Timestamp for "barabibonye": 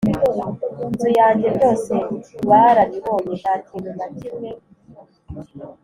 2.49-3.33